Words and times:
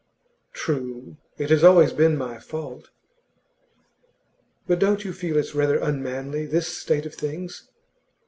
'True. 0.55 1.17
It 1.37 1.51
has 1.51 1.63
always 1.63 1.93
been 1.93 2.17
my 2.17 2.39
fault.' 2.39 2.89
'But 4.65 4.79
don't 4.79 5.05
you 5.05 5.13
feel 5.13 5.37
it's 5.37 5.53
rather 5.53 5.77
unmanly, 5.77 6.47
this 6.47 6.75
state 6.75 7.05
of 7.05 7.13
things? 7.13 7.69